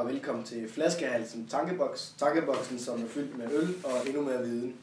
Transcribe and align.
Og 0.00 0.08
velkommen 0.08 0.44
til 0.44 0.68
Flaskehalsen 0.68 1.46
Tankeboks. 1.46 2.14
Tankeboksen, 2.18 2.78
som 2.78 3.02
er 3.02 3.08
fyldt 3.08 3.38
med 3.38 3.46
øl 3.52 3.74
og 3.84 4.06
endnu 4.06 4.22
mere 4.22 4.42
viden. 4.42 4.76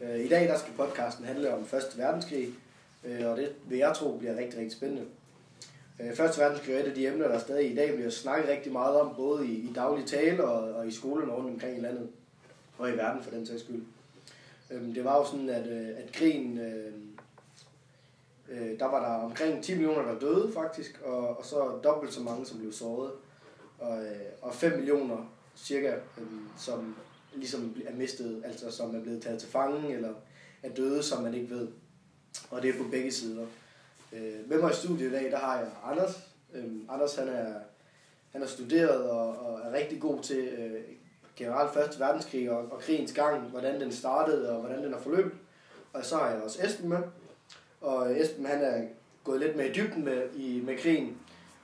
Øh, 0.00 0.20
I 0.20 0.28
dag 0.28 0.48
der 0.48 0.58
skal 0.58 0.72
podcasten 0.76 1.24
handle 1.24 1.54
om 1.54 1.60
1. 1.60 1.68
verdenskrig, 1.96 2.48
øh, 3.04 3.30
og 3.30 3.36
det 3.36 3.52
vil 3.68 3.78
jeg 3.78 3.92
tro 3.96 4.16
bliver 4.18 4.36
rigtig, 4.36 4.58
rigtig 4.58 4.72
spændende. 4.72 5.04
Øh, 6.00 6.08
1. 6.08 6.18
verdenskrig 6.18 6.74
er 6.74 6.78
et 6.78 6.84
af 6.84 6.94
de 6.94 7.06
emner, 7.06 7.28
der 7.28 7.38
stadig 7.38 7.72
i 7.72 7.74
dag 7.74 7.94
bliver 7.94 8.10
snakket 8.10 8.48
rigtig 8.48 8.72
meget 8.72 9.00
om, 9.00 9.14
både 9.16 9.46
i, 9.46 9.52
i 9.52 9.72
daglig 9.74 10.06
tale 10.06 10.44
og, 10.44 10.74
og 10.74 10.86
i 10.86 10.90
skolen 10.90 11.30
rundt 11.30 11.50
omkring 11.50 11.78
i 11.78 11.80
landet, 11.80 12.08
og 12.78 12.90
i 12.90 12.92
verden 12.92 13.22
for 13.22 13.30
den 13.30 13.46
sags 13.46 13.62
skyld. 13.62 13.82
Øhm, 14.70 14.94
det 14.94 15.04
var 15.04 15.16
jo 15.16 15.24
sådan, 15.24 15.48
at, 15.48 15.66
øh, 15.66 15.88
at 15.88 16.12
krigen, 16.12 16.60
der 18.78 18.86
var 18.86 19.00
der 19.00 19.24
omkring 19.24 19.64
10 19.64 19.72
millioner, 19.74 20.02
der 20.02 20.18
døde 20.18 20.52
faktisk, 20.52 21.00
og, 21.04 21.38
og 21.38 21.44
så 21.44 21.80
dobbelt 21.84 22.12
så 22.12 22.20
mange, 22.20 22.46
som 22.46 22.58
blev 22.58 22.72
såret 22.72 23.10
og, 23.82 24.04
øh, 24.04 24.20
og 24.42 24.54
5 24.54 24.76
millioner 24.76 25.32
cirka, 25.56 25.94
øh, 26.18 26.26
som 26.56 26.96
ligesom 27.34 27.76
er 27.86 27.94
mistet, 27.94 28.42
altså 28.44 28.70
som 28.70 28.96
er 28.96 29.00
blevet 29.02 29.22
taget 29.22 29.40
til 29.40 29.48
fange, 29.48 29.94
eller 29.94 30.14
er 30.62 30.68
døde, 30.68 31.02
som 31.02 31.22
man 31.22 31.34
ikke 31.34 31.50
ved. 31.50 31.68
Og 32.50 32.62
det 32.62 32.70
er 32.70 32.78
på 32.82 32.88
begge 32.90 33.12
sider. 33.12 33.46
Øh, 34.12 34.48
med 34.48 34.60
mig 34.60 34.70
i 34.70 34.74
studiet 34.74 35.10
i 35.10 35.12
dag, 35.12 35.30
der 35.30 35.38
har 35.38 35.58
jeg 35.58 35.68
Anders. 35.84 36.28
Øh, 36.54 36.64
Anders 36.88 37.14
han 37.14 37.28
er, 37.28 37.54
han 38.32 38.42
er 38.42 38.46
studeret 38.46 39.10
og, 39.10 39.38
og 39.38 39.60
er 39.60 39.72
rigtig 39.72 40.00
god 40.00 40.22
til 40.22 40.38
øh, 40.38 40.80
generelt 41.36 41.74
første 41.74 42.00
verdenskrig 42.00 42.50
og, 42.50 42.72
og 42.72 42.80
krigens 42.80 43.12
gang, 43.12 43.40
hvordan 43.42 43.80
den 43.80 43.92
startede 43.92 44.50
og 44.52 44.60
hvordan 44.60 44.84
den 44.84 44.92
har 44.92 45.00
forløbet. 45.00 45.32
Og 45.92 46.04
så 46.04 46.16
har 46.16 46.30
jeg 46.30 46.42
også 46.42 46.66
Esben 46.66 46.88
med. 46.88 46.98
Og 47.80 48.20
Esben 48.20 48.46
han 48.46 48.62
er 48.62 48.82
gået 49.24 49.40
lidt 49.40 49.56
mere 49.56 49.68
i 49.68 49.72
dybden 49.72 50.04
med, 50.04 50.22
i, 50.34 50.60
med 50.60 50.78
krigen, 50.78 51.18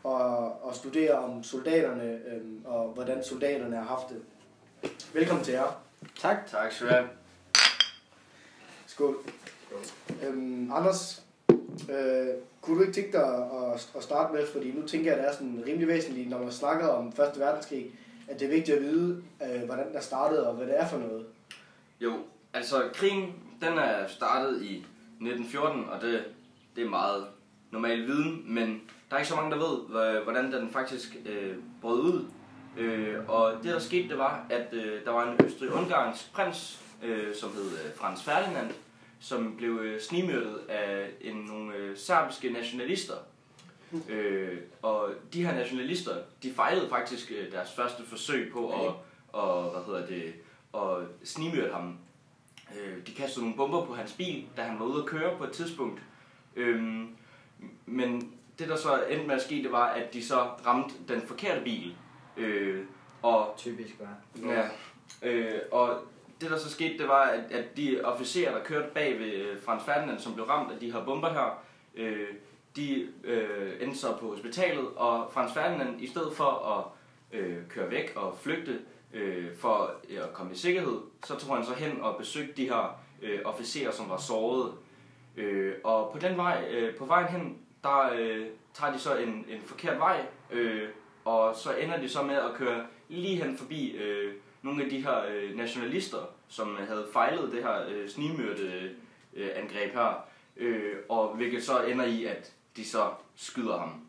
og, 0.05 0.65
og 0.65 0.75
studere 0.75 1.19
om 1.19 1.43
soldaterne 1.43 2.21
øhm, 2.27 2.63
og 2.65 2.89
hvordan 2.89 3.25
soldaterne 3.25 3.77
har 3.77 3.85
haft 3.85 4.09
det. 4.09 4.23
Velkommen 5.15 5.45
til 5.45 5.53
jer. 5.53 5.83
Tak. 6.19 6.37
Tak 6.47 6.73
skal 6.73 6.87
du 6.87 6.93
have. 6.93 7.09
Skål. 8.87 9.17
Øhm, 10.27 10.73
Anders, 10.73 11.23
øh, 11.91 12.27
kunne 12.61 12.77
du 12.77 12.81
ikke 12.81 12.93
tænke 12.93 13.13
dig 13.13 13.27
at, 13.37 13.91
at 13.97 14.03
starte 14.03 14.35
med, 14.35 14.47
fordi 14.47 14.73
nu 14.73 14.87
tænker 14.87 15.11
jeg, 15.11 15.19
at 15.19 15.25
det 15.25 15.31
er 15.31 15.35
sådan 15.35 15.63
rimelig 15.67 15.89
væsentligt, 15.89 16.31
når 16.31 16.39
man 16.39 16.53
snakker 16.53 16.89
om 16.89 17.07
1. 17.07 17.15
verdenskrig, 17.37 17.91
at 18.29 18.41
det 18.41 18.47
er 18.47 18.51
vigtigt 18.51 18.77
at 18.77 18.83
vide, 18.83 19.23
øh, 19.43 19.63
hvordan 19.63 19.93
der 19.93 20.01
startede 20.01 20.49
og 20.49 20.55
hvad 20.55 20.67
det 20.67 20.81
er 20.81 20.89
for 20.89 20.99
noget. 20.99 21.27
Jo, 22.01 22.13
altså 22.55 22.89
krigen, 22.95 23.35
den 23.61 23.79
er 23.79 24.07
startet 24.07 24.63
i 24.63 24.77
1914, 25.21 25.85
og 25.89 26.01
det, 26.01 26.25
det 26.77 26.85
er 26.85 26.89
meget 26.89 27.27
normal 27.71 28.07
viden, 28.07 28.43
men 28.47 28.83
der 29.11 29.17
er 29.17 29.19
ikke 29.21 29.29
så 29.29 29.37
mange, 29.37 29.51
der 29.51 29.59
ved, 29.59 30.23
hvordan 30.23 30.53
den 30.53 30.71
faktisk 30.71 31.17
øh, 31.27 31.55
brød 31.81 32.01
ud. 32.01 32.25
Øh, 32.77 33.29
og 33.29 33.53
det, 33.63 33.73
der 33.73 33.79
skete, 33.79 34.09
det 34.09 34.19
var, 34.19 34.47
at 34.51 34.67
øh, 34.73 35.05
der 35.05 35.11
var 35.11 35.33
en 35.33 35.45
østrig-ungarsk 35.45 36.33
prins, 36.33 36.83
øh, 37.03 37.35
som 37.35 37.53
hed 37.53 37.71
øh, 37.73 37.95
Frans 37.97 38.23
Ferdinand, 38.23 38.71
som 39.21 39.55
blev 39.57 39.71
øh, 39.83 40.01
snimyrdet 40.01 40.59
af 40.69 41.11
en, 41.21 41.37
nogle 41.37 41.75
øh, 41.75 41.97
serbiske 41.97 42.51
nationalister. 42.51 43.15
Øh, 44.09 44.59
og 44.83 45.11
de 45.33 45.47
her 45.47 45.55
nationalister, 45.55 46.13
de 46.43 46.53
fejlede 46.53 46.89
faktisk 46.89 47.33
øh, 47.39 47.53
deres 47.53 47.73
første 47.73 48.03
forsøg 48.07 48.53
på 48.53 48.69
at, 48.69 48.93
og, 49.33 49.71
hvad 49.71 49.83
hedder 49.87 50.07
det, 50.07 50.35
at 50.75 51.29
snimyrde 51.29 51.73
ham. 51.73 51.99
Øh, 52.81 53.07
de 53.07 53.15
kastede 53.15 53.45
nogle 53.45 53.57
bomber 53.57 53.85
på 53.85 53.95
hans 53.95 54.13
bil, 54.13 54.45
da 54.57 54.63
han 54.63 54.79
var 54.79 54.85
ude 54.85 55.03
at 55.03 55.07
køre 55.09 55.39
på 55.39 55.45
et 55.45 55.53
tidspunkt. 55.53 56.03
Øh, 56.57 57.05
men 57.87 58.33
det 58.59 58.69
der 58.69 58.77
så 58.77 59.03
endte 59.11 59.27
med 59.27 59.35
at 59.35 59.43
ske, 59.43 59.63
det 59.63 59.73
var, 59.73 59.87
at 59.87 60.15
de 60.15 60.25
så 60.25 60.37
ramte 60.67 60.95
den 61.09 61.23
forkerte 61.23 61.61
bil. 61.65 61.97
Øh, 62.37 62.85
og, 63.23 63.55
Typisk, 63.57 63.95
hva'? 63.95 64.49
ja, 64.49 64.69
øh, 65.23 65.61
og 65.73 66.01
det 66.41 66.51
der 66.51 66.59
så 66.59 66.71
skete, 66.71 66.99
det 66.99 67.09
var, 67.09 67.23
at, 67.23 67.53
at 67.53 67.77
de 67.77 68.01
officerer, 68.05 68.59
der 68.59 68.65
kørte 68.65 68.89
bag 68.95 69.19
ved 69.19 69.33
øh, 69.33 69.63
Frans 69.63 69.85
Ferdinand, 69.85 70.19
som 70.19 70.35
blev 70.35 70.47
ramt 70.47 70.73
af 70.73 70.81
de 70.81 70.93
her 70.93 71.05
bomber 71.05 71.33
her, 71.33 71.63
øh, 71.95 72.29
de 72.77 73.09
øh, 73.25 73.73
endte 73.81 73.99
så 73.99 74.17
på 74.21 74.31
hospitalet, 74.31 74.89
og 74.97 75.31
Frans 75.33 75.53
Ferdinand, 75.53 76.01
i 76.01 76.07
stedet 76.07 76.37
for 76.37 76.45
at 76.79 76.85
øh, 77.39 77.57
køre 77.69 77.91
væk 77.91 78.13
og 78.17 78.39
flygte 78.41 78.79
øh, 79.15 79.47
for 79.57 79.91
øh, 80.11 80.19
at 80.19 80.33
komme 80.33 80.53
i 80.53 80.57
sikkerhed, 80.57 80.99
så 81.25 81.37
tog 81.37 81.57
han 81.57 81.67
så 81.67 81.75
hen 81.75 82.01
og 82.01 82.17
besøgte 82.17 82.53
de 82.57 82.69
her 82.69 83.01
øh, 83.23 83.41
officerer, 83.45 83.91
som 83.91 84.11
var 84.11 84.17
såret. 84.17 84.73
Øh, 85.37 85.75
og 85.85 86.13
på 86.13 86.19
den 86.19 86.37
vej, 86.37 86.65
øh, 86.71 86.97
på 86.97 87.05
vejen 87.05 87.29
hen, 87.29 87.59
der 87.83 88.11
øh, 88.19 88.47
tager 88.75 88.93
de 88.93 88.99
så 88.99 89.17
en, 89.17 89.47
en 89.49 89.63
forkert 89.65 89.99
vej, 89.99 90.27
øh, 90.51 90.89
og 91.25 91.57
så 91.57 91.75
ender 91.75 92.01
de 92.01 92.09
så 92.09 92.23
med 92.23 92.35
at 92.35 92.55
køre 92.55 92.87
lige 93.09 93.43
hen 93.43 93.57
forbi 93.57 93.97
øh, 93.97 94.35
nogle 94.63 94.85
af 94.85 94.91
de 94.91 95.01
her 95.01 95.25
øh, 95.31 95.57
nationalister, 95.57 96.19
som 96.49 96.77
øh, 96.81 96.89
havde 96.89 97.07
fejlet 97.13 97.53
det 97.53 97.63
her 97.63 97.89
øh, 97.89 98.09
snigmyrde 98.09 98.95
øh, 99.35 99.51
angreb 99.55 99.93
her, 99.93 100.25
øh, 100.57 100.97
og 101.09 101.37
hvilket 101.37 101.65
så 101.65 101.83
ender 101.83 102.05
i, 102.05 102.25
at 102.25 102.53
de 102.77 102.85
så 102.85 103.11
skyder 103.37 103.79
ham. 103.79 104.09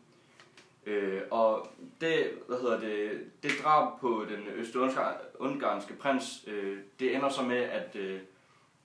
Øh, 0.86 1.20
og 1.30 1.66
det, 2.00 2.30
hvad 2.48 2.58
hedder 2.58 2.80
det, 2.80 3.10
det 3.42 3.50
drab 3.62 4.00
på 4.00 4.26
den 4.28 4.46
øst-ungarske 4.54 5.94
prins, 5.94 6.44
øh, 6.46 6.78
det 7.00 7.14
ender 7.14 7.28
så 7.28 7.42
med, 7.42 7.56
at 7.56 7.96
øh, 7.96 8.20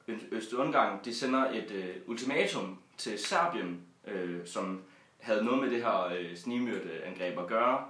Øst-Ungarn 0.08 1.00
de 1.06 1.16
sender 1.16 1.52
et 1.52 1.72
øh, 1.72 1.96
ultimatum 2.08 2.80
til 2.98 3.20
Serbien, 3.20 3.82
øh, 4.08 4.48
som 4.48 4.84
havde 5.20 5.46
noget 5.46 5.64
med 5.64 5.70
det 5.72 5.84
her 5.84 6.06
øh, 6.06 6.38
snigmyrde 6.38 7.04
angreb 7.04 7.40
at 7.40 7.48
gøre. 7.48 7.86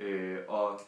Øh, 0.00 0.38
og 0.48 0.80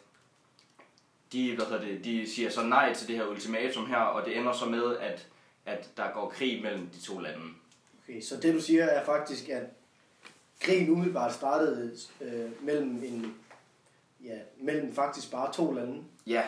de, 1.33 1.55
hvad 1.55 1.67
hedder 1.67 1.84
det, 1.84 2.05
de 2.05 2.31
siger 2.31 2.51
så 2.51 2.62
nej 2.62 2.95
til 2.95 3.09
det 3.09 3.17
her 3.17 3.27
ultimatum 3.27 3.87
her, 3.87 3.97
og 3.97 4.27
det 4.27 4.37
ender 4.37 4.53
så 4.53 4.67
med, 4.67 4.97
at, 4.97 5.27
at 5.67 5.91
der 5.97 6.12
går 6.12 6.29
krig 6.29 6.62
mellem 6.62 6.87
de 6.87 7.00
to 7.00 7.19
lande. 7.19 7.45
Okay, 8.03 8.21
så 8.21 8.37
det 8.37 8.55
du 8.55 8.61
siger 8.61 8.85
er 8.85 9.05
faktisk, 9.05 9.49
at 9.49 9.62
krigen 10.61 10.91
umiddelbart 10.91 11.35
startede 11.35 11.97
øh, 12.21 12.65
mellem 12.65 13.03
en 13.05 13.35
ja, 14.25 14.39
mellem 14.56 14.95
faktisk 14.95 15.31
bare 15.31 15.53
to 15.53 15.73
lande. 15.73 16.03
Ja, 16.27 16.43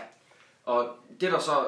og 0.70 0.97
det 1.20 1.32
der 1.32 1.38
så 1.38 1.64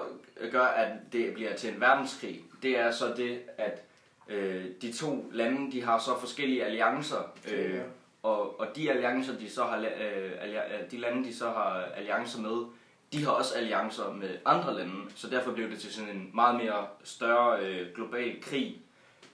gør, 0.52 0.64
at 0.64 0.92
det 1.12 1.34
bliver 1.34 1.56
til 1.56 1.74
en 1.74 1.80
verdenskrig, 1.80 2.44
det 2.62 2.78
er 2.78 2.90
så 2.90 3.14
det, 3.16 3.40
at 3.58 3.82
øh, 4.28 4.64
de 4.82 4.92
to 4.92 5.30
lande, 5.32 5.72
de 5.72 5.82
har 5.82 5.98
så 5.98 6.18
forskellige 6.20 6.64
alliancer, 6.64 7.32
øh, 7.52 7.74
Ja. 7.74 7.82
og, 8.22 8.60
og 8.60 8.66
de 8.76 8.90
alliancer, 8.90 9.38
de 9.38 9.50
så 9.50 9.64
har, 9.64 9.78
øh, 9.78 10.32
allia- 10.40 10.86
de 10.90 10.98
lande, 10.98 11.24
de 11.28 11.36
så 11.36 11.44
har 11.50 11.82
alliancer 11.96 12.40
med, 12.40 12.66
de 13.12 13.24
har 13.24 13.30
også 13.30 13.54
alliancer 13.54 14.12
med 14.12 14.38
andre 14.44 14.74
lande, 14.74 14.94
så 15.14 15.30
derfor 15.30 15.52
blev 15.52 15.70
det 15.70 15.78
til 15.78 15.92
sådan 15.94 16.10
en 16.10 16.30
meget 16.34 16.56
mere 16.56 16.86
større 17.04 17.60
øh, 17.66 17.94
global 17.94 18.42
krig. 18.42 18.80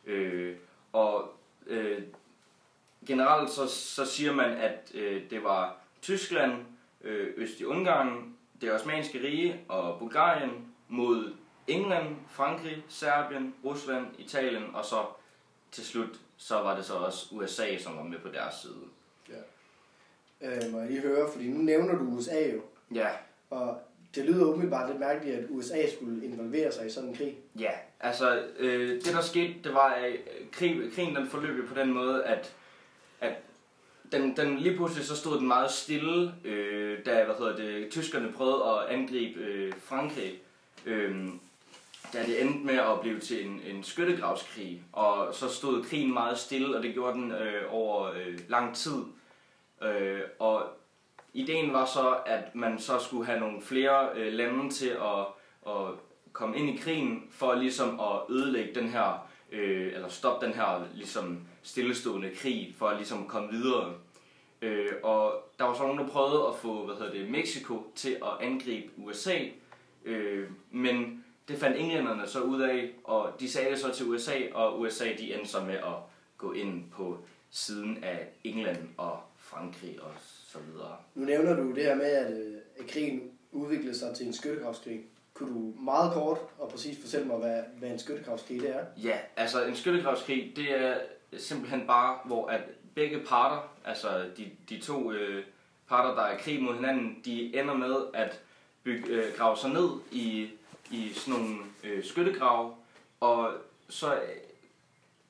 Øh, 0.07 0.57
og 0.93 1.33
øh, 1.67 2.03
generelt 3.07 3.51
så, 3.51 3.67
så 3.67 4.05
siger 4.07 4.33
man, 4.33 4.51
at 4.51 4.91
øh, 4.95 5.23
det 5.31 5.45
var 5.45 5.77
Tyskland, 6.03 6.53
øh, 7.05 7.29
Øst-Ungarn, 7.37 8.35
det 8.61 8.73
osmanske 8.73 9.23
rige 9.23 9.61
og 9.69 9.99
Bulgarien 9.99 10.51
mod 10.89 11.33
England, 11.67 12.17
Frankrig, 12.31 12.85
Serbien, 12.89 13.55
Rusland, 13.65 14.07
Italien 14.19 14.65
og 14.75 14.85
så 14.85 15.05
til 15.73 15.85
slut 15.85 16.21
så 16.37 16.55
var 16.55 16.77
det 16.77 16.85
så 16.85 16.95
også 16.95 17.27
USA, 17.33 17.79
som 17.79 17.97
var 17.97 18.03
med 18.03 18.19
på 18.19 18.29
deres 18.29 18.55
side. 18.55 18.85
Øh, 20.41 20.73
må 20.73 20.79
jeg 20.79 20.89
lige 20.89 21.01
høre, 21.01 21.33
fordi 21.33 21.49
nu 21.49 21.59
nævner 21.59 21.99
du 21.99 22.05
USA 22.05 22.53
jo, 22.55 22.61
Ja, 22.95 23.09
og 23.51 23.81
det 24.15 24.25
lyder 24.25 24.47
umiddelbart 24.47 24.89
lidt 24.89 25.01
mærkeligt, 25.01 25.37
at 25.37 25.45
USA 25.49 25.91
skulle 25.97 26.25
involvere 26.25 26.73
sig 26.73 26.87
i 26.87 26.91
sådan 26.91 27.09
en 27.09 27.15
krig. 27.15 27.37
Ja, 27.59 27.71
altså 28.01 28.43
øh, 28.59 28.95
det 28.95 29.13
der 29.13 29.21
skete, 29.21 29.55
det 29.65 29.75
var, 29.75 29.89
at 29.89 30.13
krig, 30.53 30.93
krigen 30.95 31.17
den 31.17 31.29
forløb 31.29 31.69
på 31.69 31.75
den 31.75 31.93
måde, 31.93 32.25
at, 32.25 32.55
at 33.21 33.33
den, 34.13 34.37
den 34.37 34.59
lige 34.59 34.77
pludselig 34.77 35.05
så 35.05 35.17
stod 35.17 35.39
den 35.39 35.47
meget 35.47 35.71
stille, 35.71 36.35
øh, 36.45 36.99
da 37.07 37.25
hvad 37.25 37.35
hedder 37.39 37.57
det, 37.57 37.91
tyskerne 37.91 38.33
prøvede 38.33 38.65
at 38.65 38.99
angribe 38.99 39.41
øh, 39.41 39.73
Frankrig. 39.81 40.33
Øh, 40.87 41.29
da 42.13 42.23
det 42.27 42.43
endte 42.43 42.67
med 42.67 42.75
at 42.75 43.01
blive 43.01 43.21
til 43.21 43.47
en, 43.47 43.61
en 43.67 43.85
skyttegravskrig, 43.85 44.83
og 44.93 45.35
så 45.35 45.49
stod 45.49 45.85
krigen 45.85 46.13
meget 46.13 46.39
stille, 46.39 46.77
og 46.77 46.83
det 46.83 46.93
gjorde 46.93 47.19
den 47.19 47.33
øh, 47.33 47.63
over 47.71 48.11
øh, 48.13 48.39
lang 48.49 48.77
tid. 48.77 49.03
Øh, 49.83 50.21
og 50.39 50.63
ideen 51.33 51.73
var 51.73 51.85
så, 51.85 52.17
at 52.27 52.55
man 52.55 52.79
så 52.79 52.99
skulle 52.99 53.27
have 53.27 53.41
nogle 53.41 53.63
flere 53.63 54.09
øh, 54.15 54.33
lande 54.33 54.71
til 54.71 54.89
at, 54.89 55.27
at 55.67 55.87
komme 56.33 56.57
ind 56.57 56.71
i 56.71 56.77
krigen, 56.77 57.23
for 57.31 57.55
ligesom 57.55 58.01
at 58.01 58.21
ødelægge 58.31 58.75
den 58.75 58.89
her, 58.89 59.29
øh, 59.53 59.93
eller 59.95 60.09
stoppe 60.09 60.47
den 60.47 60.55
her 60.55 60.85
ligesom 60.95 61.41
stillestående 61.63 62.31
krig, 62.35 62.75
for 62.79 62.91
ligesom 62.91 62.93
at 62.93 62.99
ligesom 62.99 63.27
komme 63.27 63.51
videre. 63.51 63.93
Øh, 64.63 64.93
og 65.03 65.33
der 65.59 65.65
var 65.65 65.75
så 65.75 65.83
nogen, 65.83 65.99
der 65.99 66.09
prøvede 66.09 66.47
at 66.49 66.57
få, 66.57 66.85
hvad 66.87 66.95
hedder 66.95 67.13
det, 67.13 67.31
Mexico 67.31 67.83
til 67.95 68.11
at 68.11 68.47
angribe 68.47 68.89
USA, 68.97 69.39
øh, 70.05 70.49
men 70.71 71.25
det 71.49 71.59
fandt 71.59 71.77
englænderne 71.77 72.27
så 72.27 72.41
ud 72.41 72.61
af, 72.61 72.91
og 73.05 73.33
de 73.41 73.51
sagde 73.51 73.71
det 73.71 73.79
så 73.79 73.95
til 73.95 74.07
USA, 74.07 74.35
og 74.55 74.81
USA 74.81 75.05
de 75.19 75.35
endte 75.35 75.49
så 75.49 75.65
med 75.65 75.75
at 75.75 75.95
gå 76.39 76.53
ind 76.53 76.91
på 76.91 77.19
siden 77.51 78.05
af 78.05 78.29
England 78.45 78.89
og 78.97 79.19
Frankrig 79.37 80.03
og 80.03 80.11
så 80.21 80.59
videre. 80.59 80.97
Nu 81.15 81.25
nævner 81.25 81.57
du 81.57 81.75
det 81.75 81.85
her 81.85 81.95
med, 81.95 82.05
at, 82.05 82.33
øh, 82.33 82.55
at 82.79 82.87
krigen 82.87 83.31
udviklede 83.53 83.99
sig 83.99 84.17
til 84.17 84.27
en 84.27 84.33
skyttegravskrig. 84.33 85.05
Kunne 85.35 85.55
du 85.55 85.83
meget 85.83 86.13
kort 86.13 86.39
og 86.59 86.69
præcis 86.69 87.01
fortælle 87.01 87.27
mig, 87.27 87.37
hvad, 87.37 87.63
hvad 87.79 87.91
en 87.91 87.99
skyttegravskrig 87.99 88.61
det 88.61 88.71
er? 88.71 88.85
Ja, 88.97 89.19
altså 89.37 89.65
en 89.65 89.77
skyttegravskrig, 89.77 90.53
det 90.57 90.81
er 90.81 90.95
simpelthen 91.37 91.87
bare, 91.87 92.19
hvor 92.25 92.47
at 92.47 92.61
begge 92.99 93.21
parter, 93.21 93.61
altså 93.85 94.25
de, 94.37 94.51
de 94.69 94.81
to 94.81 95.13
øh, 95.13 95.45
parter, 95.89 96.15
der 96.15 96.23
er 96.23 96.37
i 96.39 96.41
krig 96.41 96.63
mod 96.63 96.75
hinanden, 96.75 97.21
de 97.25 97.59
ender 97.61 97.75
med 97.75 97.97
at 98.15 98.41
bygge, 98.83 99.09
øh, 99.09 99.37
grave 99.37 99.57
sig 99.57 99.71
ned 99.71 99.89
i, 100.11 100.49
i 100.91 101.13
sådan 101.15 101.41
nogle 101.41 101.57
øh, 101.85 102.05
skyttegrave, 102.05 102.75
og 103.21 103.53
så 103.89 104.21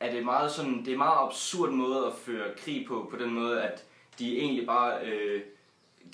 er 0.01 0.13
det 0.13 0.25
meget 0.25 0.53
sådan, 0.53 0.79
det 0.79 0.89
er 0.89 0.93
en 0.93 0.99
meget 0.99 1.27
absurd 1.27 1.71
måde 1.71 2.07
at 2.07 2.13
føre 2.15 2.55
krig 2.57 2.87
på, 2.89 3.09
på 3.11 3.17
den 3.17 3.31
måde, 3.31 3.63
at 3.63 3.85
de 4.19 4.39
egentlig 4.39 4.67
bare, 4.67 5.07
øh, 5.07 5.43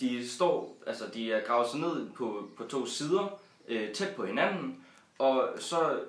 de 0.00 0.28
står, 0.28 0.76
altså 0.86 1.04
de 1.14 1.32
er 1.32 1.46
gravet 1.46 1.68
sig 1.68 1.80
ned 1.80 2.10
på, 2.10 2.48
på 2.56 2.64
to 2.64 2.86
sider, 2.86 3.40
øh, 3.68 3.92
tæt 3.92 4.14
på 4.16 4.26
hinanden, 4.26 4.84
og 5.18 5.48
så 5.58 6.00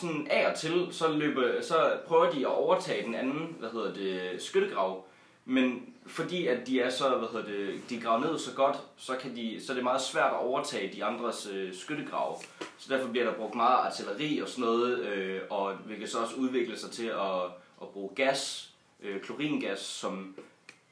sådan 0.00 0.26
af 0.30 0.50
og 0.50 0.58
til, 0.58 0.88
så, 0.90 1.08
løber, 1.08 1.62
så 1.62 1.98
prøver 2.06 2.30
de 2.30 2.40
at 2.40 2.46
overtage 2.46 3.06
den 3.06 3.14
anden, 3.14 3.56
hvad 3.58 3.68
hedder 3.68 3.94
det, 3.94 4.42
skyttegrav. 4.42 5.04
Men 5.44 5.94
fordi 6.06 6.46
at 6.46 6.66
de 6.66 6.80
er 6.80 6.90
så, 6.90 7.18
hvad 7.18 7.28
hedder 7.28 7.46
det, 7.46 7.90
de 7.90 8.00
graver 8.00 8.20
ned 8.20 8.38
så 8.38 8.54
godt, 8.54 8.76
så, 8.96 9.16
kan 9.16 9.36
de, 9.36 9.64
så 9.66 9.72
er 9.72 9.74
det 9.74 9.84
meget 9.84 10.00
svært 10.00 10.32
at 10.32 10.38
overtage 10.38 10.92
de 10.92 11.04
andres 11.04 11.48
øh, 11.52 11.74
skyttegrave. 11.74 12.34
Så 12.78 12.94
derfor 12.94 13.08
bliver 13.08 13.26
der 13.26 13.34
brugt 13.34 13.54
meget 13.54 13.76
artilleri 13.76 14.38
og 14.38 14.48
sådan 14.48 14.64
noget, 14.64 14.98
øh, 14.98 15.40
og 15.50 15.74
hvilket 15.74 16.10
så 16.10 16.18
også 16.18 16.34
udvikler 16.36 16.76
sig 16.76 16.90
til 16.90 17.06
at, 17.06 17.42
at 17.82 17.88
bruge 17.88 18.10
gas, 18.14 18.70
øh, 19.02 19.20
kloringas, 19.20 19.80
som 19.80 20.36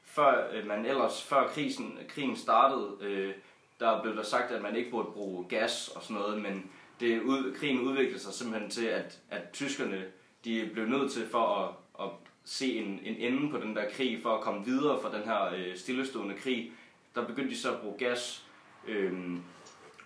før 0.05 0.47
øh, 0.53 0.67
man 0.67 0.85
ellers, 0.85 1.23
før 1.23 1.47
krisen, 1.47 1.99
krigen 2.07 2.35
startede, 2.35 2.89
øh, 3.01 3.33
der 3.79 4.01
blev 4.01 4.15
der 4.15 4.23
sagt, 4.23 4.51
at 4.51 4.61
man 4.61 4.75
ikke 4.75 4.91
burde 4.91 5.11
bruge 5.13 5.45
gas 5.49 5.87
og 5.95 6.03
sådan 6.03 6.15
noget, 6.15 6.41
men 6.41 6.71
det, 6.99 7.21
ud, 7.21 7.53
krigen 7.55 7.81
udviklede 7.81 8.19
sig 8.19 8.33
simpelthen 8.33 8.69
til, 8.69 8.85
at, 8.85 9.19
at 9.29 9.41
tyskerne 9.53 10.05
de 10.45 10.69
blev 10.73 10.85
nødt 10.85 11.11
til 11.11 11.27
for 11.29 11.39
at, 11.39 11.69
at 12.05 12.11
se 12.45 12.77
en, 12.77 12.99
en 13.03 13.15
ende 13.33 13.51
på 13.51 13.57
den 13.57 13.75
der 13.75 13.89
krig, 13.91 14.19
for 14.21 14.29
at 14.29 14.41
komme 14.41 14.65
videre 14.65 15.01
fra 15.01 15.17
den 15.17 15.23
her 15.23 15.45
øh, 15.55 15.77
stillestående 15.77 16.35
krig. 16.35 16.71
Der 17.15 17.27
begyndte 17.27 17.51
de 17.51 17.57
så 17.57 17.73
at 17.73 17.79
bruge 17.79 17.97
gas, 17.97 18.45
øh, 18.87 19.13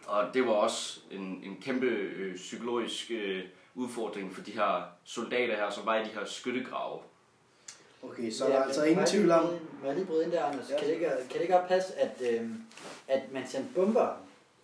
og 0.08 0.34
det 0.34 0.46
var 0.46 0.52
også 0.52 1.00
en, 1.12 1.42
en 1.44 1.58
kæmpe 1.62 1.86
øh, 1.86 2.36
psykologisk 2.36 3.12
øh, 3.12 3.44
udfordring 3.76 4.34
for 4.36 4.42
de 4.42 4.52
her 4.52 4.84
soldater 5.04 5.56
her, 5.56 5.70
som 5.70 5.86
var 5.86 5.96
i 5.96 6.04
de 6.04 6.10
her 6.10 6.26
skyttegrave. 6.26 7.00
Okay, 8.04 8.32
så 8.32 8.46
ja, 8.46 8.52
der 8.52 8.60
er 8.60 8.64
altså 8.64 8.84
ingen 8.84 9.06
tvivl 9.06 9.32
om... 9.32 9.46
Må 9.82 9.88
jeg 9.88 9.96
lige 9.96 10.06
bryde 10.06 10.24
ind 10.24 10.32
der, 10.32 10.44
Anders? 10.44 10.70
Ja. 10.70 10.74
Ja. 10.74 10.80
Kan, 10.80 10.88
det 10.88 10.94
ikke, 10.94 11.08
kan 11.08 11.34
det 11.34 11.42
ikke 11.42 11.54
godt 11.54 11.68
passe, 11.68 11.96
at, 11.96 12.22
øh, 12.34 12.50
at 13.08 13.32
man 13.32 13.48
sendte 13.48 13.74
bomber 13.76 14.18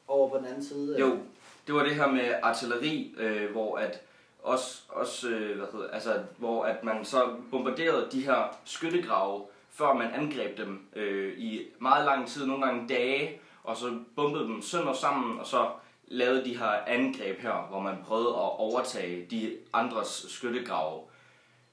over 0.07 0.29
på 0.29 0.37
den 0.37 0.45
anden 0.45 0.63
side? 0.63 0.99
Jo, 0.99 1.19
det 1.67 1.75
var 1.75 1.83
det 1.83 1.95
her 1.95 2.07
med 2.07 2.33
artilleri, 2.43 3.15
øh, 3.17 3.51
hvor 3.51 3.77
at 3.77 4.01
også, 4.45 4.81
også 4.89 5.29
øh, 5.29 5.57
hvad 5.57 5.67
hedder, 5.71 5.89
altså, 5.89 6.23
hvor 6.37 6.63
at 6.63 6.83
man 6.83 7.05
så 7.05 7.35
bombarderede 7.51 8.07
de 8.11 8.25
her 8.25 8.57
skyttegrave, 8.65 9.45
før 9.69 9.93
man 9.93 10.13
angreb 10.13 10.57
dem 10.57 10.87
øh, 10.95 11.37
i 11.37 11.61
meget 11.79 12.05
lang 12.05 12.27
tid, 12.27 12.45
nogle 12.45 12.65
gange 12.65 12.87
dage, 12.87 13.41
og 13.63 13.77
så 13.77 13.99
bombede 14.15 14.43
dem 14.43 14.61
sønder 14.61 14.93
sammen, 14.93 15.39
og 15.39 15.45
så 15.45 15.69
lavede 16.07 16.45
de 16.45 16.57
her 16.57 16.71
angreb 16.87 17.39
her, 17.39 17.67
hvor 17.69 17.79
man 17.79 17.97
prøvede 18.03 18.29
at 18.29 18.59
overtage 18.59 19.27
de 19.29 19.57
andres 19.73 20.25
skyttegrave. 20.29 21.01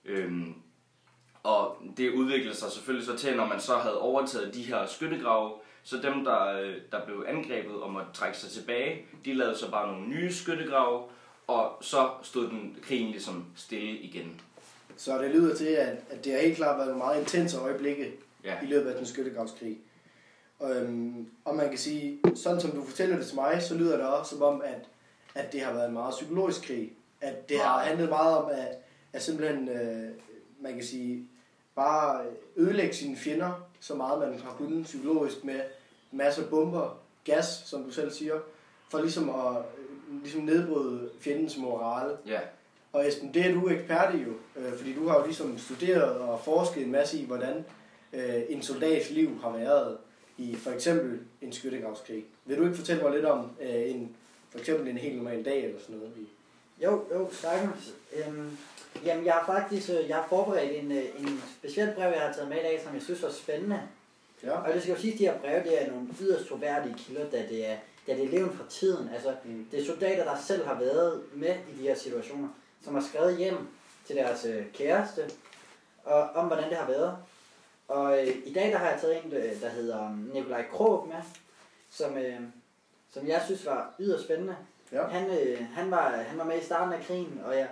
Øhm, 0.05 0.55
og 1.43 1.77
det 1.97 2.13
udviklede 2.13 2.57
sig 2.57 2.73
selvfølgelig 2.73 3.07
så 3.07 3.17
til, 3.17 3.37
når 3.37 3.47
man 3.47 3.61
så 3.61 3.77
havde 3.77 4.01
overtaget 4.01 4.55
de 4.55 4.63
her 4.63 4.87
skyttegrave, 4.87 5.53
så 5.85 5.97
dem, 5.97 6.25
der, 6.25 6.47
øh, 6.61 6.75
der 6.93 7.05
blev 7.07 7.25
angrebet 7.29 7.75
og 7.83 7.93
måtte 7.93 8.09
trække 8.15 8.39
sig 8.39 8.51
tilbage, 8.51 9.07
de 9.25 9.35
lavede 9.35 9.57
så 9.59 9.71
bare 9.71 9.93
nogle 9.93 10.09
nye 10.09 10.33
skyttegrave, 10.33 11.03
og 11.47 11.73
så 11.81 12.11
stod 12.23 12.49
den 12.49 12.77
krigen 12.83 13.11
ligesom 13.11 13.45
stille 13.57 13.99
igen. 13.99 14.41
Så 14.97 15.19
det 15.23 15.31
lyder 15.31 15.55
til, 15.57 15.65
at, 15.67 15.97
at 16.11 16.25
det 16.25 16.33
har 16.33 16.41
helt 16.41 16.57
klart 16.57 16.77
været 16.79 16.89
nogle 16.89 17.05
meget 17.05 17.21
intense 17.21 17.59
øjeblikke 17.59 18.13
Ja. 18.45 18.55
i 18.63 18.67
løbet 18.67 18.91
af 18.91 18.97
den 18.97 19.07
skyttegravskrig. 19.07 19.79
Og, 20.59 20.77
øhm, 20.77 21.27
og 21.45 21.57
man 21.57 21.69
kan 21.69 21.79
sige, 21.79 22.19
sådan 22.35 22.61
som 22.61 22.71
du 22.71 22.85
fortæller 22.85 23.17
det 23.17 23.27
til 23.27 23.35
mig, 23.35 23.63
så 23.63 23.75
lyder 23.75 23.97
det 23.97 24.07
også 24.07 24.31
som 24.35 24.43
om, 24.43 24.63
at, 24.65 24.89
at 25.35 25.53
det 25.53 25.61
har 25.61 25.73
været 25.73 25.87
en 25.87 25.93
meget 25.93 26.15
psykologisk 26.15 26.63
krig. 26.67 26.93
At 27.21 27.49
det 27.49 27.61
har 27.61 27.79
handlet 27.85 28.09
meget 28.09 28.37
om, 28.37 28.51
at, 28.51 28.69
at 29.13 29.23
simpelthen, 29.23 29.69
øh, 29.69 30.09
man 30.61 30.75
kan 30.75 30.85
sige, 30.85 31.27
bare 31.75 32.25
ødelægge 32.57 32.95
sine 32.95 33.17
fjender, 33.17 33.69
så 33.83 33.95
meget 33.95 34.19
man 34.19 34.39
har 34.39 34.55
kunnet 34.59 34.85
psykologisk 34.85 35.45
med 35.45 35.61
masser 36.13 36.43
af 36.43 36.49
bomber, 36.49 36.99
gas, 37.25 37.63
som 37.67 37.85
du 37.85 37.91
selv 37.91 38.11
siger, 38.11 38.35
for 38.89 39.01
ligesom 39.01 39.31
at 39.31 39.57
øh, 39.57 40.23
ligesom 40.23 40.43
nedbryde 40.43 41.11
fjendens 41.21 41.57
morale. 41.57 42.17
Ja, 42.27 42.41
Og 42.93 43.09
Esben, 43.09 43.35
det 43.35 43.47
er 43.47 43.55
du 43.55 43.69
ekspert 43.69 44.15
i 44.15 44.19
jo, 44.19 44.33
øh, 44.57 44.77
fordi 44.77 44.95
du 44.95 45.09
har 45.09 45.19
jo 45.19 45.25
ligesom 45.25 45.59
studeret 45.59 46.19
og 46.19 46.41
forsket 46.41 46.83
en 46.83 46.93
masse 46.93 47.19
i, 47.19 47.25
hvordan 47.25 47.65
øh, 48.13 48.43
en 48.49 48.63
soldats 48.63 49.11
liv 49.11 49.41
har 49.43 49.51
været 49.59 49.99
i 50.39 50.57
for 50.57 50.71
eksempel 50.71 51.21
en 51.43 51.53
skyttegravskrig. 51.53 52.25
Vil 52.45 52.59
du 52.59 52.65
ikke 52.65 52.77
fortælle 52.77 53.03
mig 53.03 53.13
lidt 53.13 53.25
om 53.25 53.51
øh, 53.61 53.91
en, 53.91 54.17
for 54.51 54.59
eksempel 54.59 54.89
en 54.89 54.99
helt 54.99 55.17
normal 55.17 55.45
dag 55.45 55.65
eller 55.65 55.81
sådan 55.81 55.97
noget? 55.97 56.13
I, 56.17 56.29
Jo, 56.83 57.05
jo, 57.15 57.31
sagtens. 57.33 57.93
Øhm, 58.17 58.59
jamen, 59.05 59.25
jeg 59.27 59.35
har 59.35 59.47
faktisk 59.47 59.91
øh, 59.91 60.09
jeg 60.09 60.17
har 60.17 60.27
forberedt 60.29 60.85
en, 60.85 60.93
øh, 60.93 61.05
en 61.19 61.43
speciel 61.59 61.93
brev, 61.95 62.13
jeg 62.13 62.21
har 62.21 62.33
taget 62.33 62.49
med 62.49 62.57
i 62.57 62.63
dag, 62.63 62.81
som 62.85 62.95
jeg 62.95 63.03
synes 63.03 63.23
var 63.23 63.31
spændende. 63.31 63.81
ja. 64.43 64.51
Og 64.61 64.75
det 64.75 64.83
skal 64.83 64.95
jo 64.95 65.01
sige, 65.01 65.13
at 65.13 65.19
de 65.19 65.25
her 65.25 65.39
breve, 65.39 65.63
det 65.65 65.83
er 65.83 65.91
nogle 65.91 66.09
yderst 66.21 66.49
troværdige 66.49 66.95
kilder, 66.99 67.31
da 67.31 67.47
det 67.49 67.71
er, 67.71 67.77
da 68.07 68.15
det 68.15 68.25
er 68.25 68.29
levende 68.29 68.57
fra 68.57 68.65
tiden. 68.69 69.09
Altså, 69.15 69.35
Mm. 69.45 69.67
det 69.71 69.81
er 69.81 69.87
soldater, 69.87 70.25
der 70.25 70.37
selv 70.47 70.67
har 70.67 70.79
været 70.79 71.23
med 71.35 71.55
i 71.75 71.79
de 71.79 71.83
her 71.89 71.95
situationer, 71.95 72.49
som 72.85 72.95
har 72.95 73.03
skrevet 73.13 73.37
hjem 73.37 73.69
til 74.07 74.17
deres 74.17 74.45
øh, 74.45 74.65
kæreste, 74.73 75.31
og 76.05 76.23
om 76.23 76.47
hvordan 76.47 76.69
det 76.71 76.77
har 76.79 76.87
været. 76.87 77.17
Og 77.89 78.19
øh, 78.19 78.35
i 78.45 78.53
dag 78.53 78.71
der 78.73 78.79
har 78.79 78.91
jeg 78.91 79.01
taget 79.01 79.25
en, 79.25 79.31
der 79.63 79.69
hedder 79.69 80.17
Nikolaj 80.35 80.65
Krog 80.73 81.09
med, 81.09 81.17
som, 81.91 82.17
øh, 82.19 82.41
som 83.13 83.27
jeg 83.29 83.43
synes 83.47 83.67
var 83.67 83.95
yderst 84.01 84.25
spændende. 84.25 84.57
Ja. 84.93 85.07
Han, 85.07 85.31
øh, 85.39 85.59
han, 85.75 85.91
var, 85.91 86.11
han 86.11 86.39
var 86.39 86.45
med 86.45 86.61
i 86.61 86.65
starten 86.65 86.93
af 86.93 87.05
krigen, 87.07 87.41
og 87.45 87.55
jeg, 87.57 87.69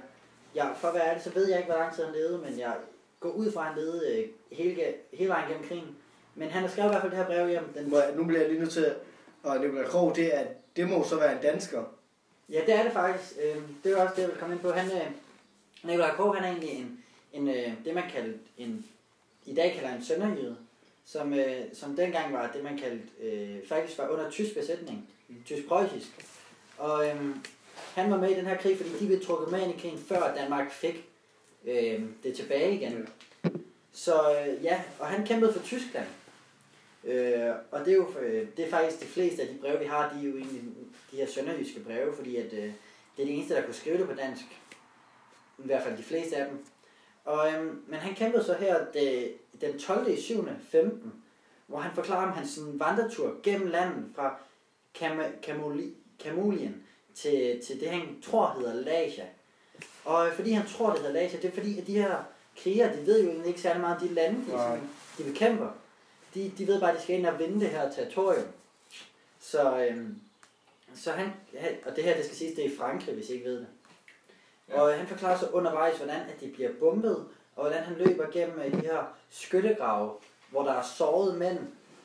jeg, 0.55 0.75
for 0.77 0.89
at 0.89 0.95
være 0.95 1.09
ærlig, 1.09 1.23
så 1.23 1.31
ved 1.31 1.49
jeg 1.49 1.59
ikke, 1.59 1.71
hvor 1.71 1.79
lang 1.81 1.95
tid 1.95 2.05
han 2.05 2.15
levede, 2.15 2.39
men 2.39 2.59
jeg 2.59 2.75
går 3.21 3.31
ud 3.31 3.53
fra, 3.53 3.61
at 3.61 3.67
han 3.67 3.79
levede 3.83 4.19
øh, 4.19 4.29
hele, 4.53 4.83
hele 5.13 5.29
vejen 5.29 5.49
gennem 5.51 5.69
krigen. 5.69 5.97
Men 6.35 6.51
han 6.51 6.63
har 6.63 6.69
skrevet 6.69 6.89
i 6.89 6.93
hvert 6.93 7.01
fald 7.01 7.11
det 7.13 7.19
her 7.19 7.27
brev 7.27 7.49
hjem. 7.49 7.73
Den, 7.75 7.91
Må 7.91 7.99
jeg- 7.99 8.15
Nu 8.17 8.25
bliver 8.25 8.41
jeg 8.41 8.49
lige 8.51 8.61
nødt 8.61 8.73
til 8.73 8.85
at... 8.85 8.97
Og 9.43 9.61
Nicolai 9.61 9.85
Krog, 9.85 10.17
det, 10.17 10.37
er, 10.41 10.45
det 10.77 10.89
må 10.89 11.05
så 11.05 11.17
være 11.17 11.33
en 11.37 11.43
dansker. 11.43 11.85
Ja, 12.51 12.61
det 12.67 12.75
er 12.75 12.83
det 12.83 12.93
faktisk. 12.93 13.39
Øh, 13.43 13.63
det 13.85 13.93
er 13.93 14.03
også 14.03 14.15
det, 14.17 14.23
jeg 14.23 14.31
vil 14.31 14.39
komme 14.39 14.55
ind 14.55 14.63
på. 14.63 14.71
Han, 14.71 14.91
øh, 14.97 15.11
Nikolaj 15.83 16.11
Krog, 16.15 16.35
han 16.37 16.45
er 16.45 16.49
egentlig 16.49 16.71
en, 16.71 17.05
en 17.33 17.49
øh, 17.49 17.73
det 17.85 17.95
man 17.95 18.05
kaldte 18.13 18.39
en, 18.59 18.87
i 19.47 19.55
dag 19.55 19.73
kalder 19.75 19.97
en 19.97 20.05
sønderjyde, 20.05 20.57
som, 21.05 21.35
øh, 21.35 21.61
som 21.73 21.97
dengang 21.97 22.33
var 22.33 22.51
det, 22.55 22.65
man 22.65 22.79
kaldte, 22.79 23.05
øh, 23.23 23.69
faktisk 23.69 23.99
var 23.99 24.09
under 24.09 24.31
tysk 24.31 24.55
besætning, 24.55 25.09
tysk-preussisk. 25.47 26.27
Og 26.81 27.07
øh, 27.07 27.37
han 27.95 28.11
var 28.11 28.17
med 28.17 28.31
i 28.31 28.35
den 28.35 28.47
her 28.47 28.57
krig, 28.57 28.77
fordi 28.77 28.91
de 29.01 29.07
blev 29.07 29.25
trukket 29.25 29.53
med 29.53 29.63
ind 29.63 29.75
i 29.75 29.81
krigen, 29.81 29.99
før 29.99 30.35
Danmark 30.35 30.73
fik 30.73 31.05
øh, 31.65 32.03
det 32.23 32.37
tilbage 32.37 32.75
igen. 32.75 33.09
Så 33.93 34.15
øh, 34.31 34.65
ja, 34.65 34.83
og 34.99 35.07
han 35.07 35.27
kæmpede 35.27 35.53
for 35.53 35.61
Tyskland. 35.61 36.07
Øh, 37.05 37.51
og 37.71 37.81
det 37.81 37.89
er 37.89 37.97
jo 37.97 38.09
øh, 38.21 38.47
det 38.57 38.65
er 38.65 38.71
faktisk 38.71 39.01
de 39.01 39.07
fleste 39.07 39.43
af 39.43 39.49
de 39.49 39.59
breve, 39.61 39.79
vi 39.79 39.85
har, 39.85 40.13
de 40.13 40.21
er 40.21 40.31
jo 40.31 40.37
egentlig 40.37 40.63
de 41.11 41.17
her 41.17 41.27
sønderjyske 41.27 41.81
breve, 41.81 42.17
fordi 42.17 42.37
at, 42.37 42.53
øh, 42.53 42.73
det 43.17 43.23
er 43.23 43.27
de 43.27 43.31
eneste, 43.31 43.55
der 43.55 43.63
kunne 43.63 43.75
skrive 43.75 43.99
det 43.99 44.09
på 44.09 44.15
dansk. 44.15 44.45
I 45.59 45.67
hvert 45.67 45.83
fald 45.83 45.97
de 45.97 46.03
fleste 46.03 46.37
af 46.37 46.47
dem. 46.49 46.65
Og, 47.25 47.53
øhm, 47.53 47.85
men 47.87 47.99
han 47.99 48.15
kæmpede 48.15 48.45
så 48.45 48.55
her 48.55 48.85
det, 48.93 49.35
den 49.61 49.79
12. 49.79 50.11
i 50.11 50.21
7. 50.21 50.49
15, 50.71 51.13
hvor 51.67 51.79
han 51.79 51.95
forklarer 51.95 52.27
om 52.27 52.33
hans 52.33 52.61
vandretur 52.65 53.37
gennem 53.43 53.67
landet 53.69 54.05
fra 54.15 54.37
Kam- 54.99 55.41
Kamuli, 55.43 55.95
Kamulien 56.25 56.83
til, 57.15 57.61
til 57.67 57.81
det, 57.81 57.91
han 57.91 58.23
tror 58.23 58.57
hedder 58.59 58.75
Laja. 58.75 59.25
Og 60.05 60.29
fordi 60.35 60.53
han 60.53 60.67
tror, 60.67 60.91
det 60.91 60.99
hedder 60.99 61.13
Laja, 61.13 61.37
det 61.37 61.45
er 61.45 61.53
fordi, 61.53 61.79
at 61.79 61.87
de 61.87 61.99
her 61.99 62.25
krigere, 62.63 62.97
de 62.97 63.07
ved 63.07 63.23
jo 63.23 63.29
egentlig 63.29 63.49
ikke 63.49 63.61
særlig 63.61 63.81
meget 63.81 64.01
om 64.01 64.09
de 64.09 64.15
lande, 64.15 64.45
de, 64.45 64.51
sådan, 64.51 64.91
de 65.19 65.25
bekæmper. 65.25 65.69
De, 66.35 66.53
de 66.59 66.67
ved 66.67 66.81
bare, 66.81 66.91
at 66.91 66.97
de 66.97 67.03
skal 67.03 67.19
ind 67.19 67.27
og 67.27 67.39
vinde 67.39 67.61
det 67.61 67.69
her 67.69 67.93
territorium. 67.93 68.47
Så, 69.41 69.87
øhm, 69.87 70.21
så 70.95 71.13
han, 71.13 71.33
og 71.87 71.97
det 71.97 72.05
her, 72.05 72.17
det 72.17 72.25
skal 72.25 72.37
siges, 72.37 72.55
det 72.55 72.65
er 72.65 72.69
i 72.69 72.77
Frankrig, 72.77 73.15
hvis 73.15 73.31
I 73.31 73.33
ikke 73.33 73.45
ved 73.45 73.59
det. 73.59 73.67
Ja. 74.69 74.81
Og 74.81 74.95
han 74.95 75.07
forklarer 75.07 75.39
så 75.39 75.49
undervejs, 75.49 75.97
hvordan 75.97 76.21
at 76.21 76.41
de 76.41 76.49
bliver 76.49 76.71
bombet, 76.81 77.27
og 77.57 77.63
hvordan 77.63 77.83
han 77.83 77.97
løber 77.97 78.31
gennem 78.31 78.59
øh, 78.59 78.73
de 78.73 78.87
her 78.87 79.17
skyttegrave, 79.31 80.13
hvor 80.51 80.63
der 80.63 80.73
er 80.73 80.83
sårede 80.83 81.37
mænd, 81.37 81.59